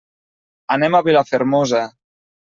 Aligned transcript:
Anem 0.75 0.97
a 0.99 1.01
Vilafermosa. 1.07 1.83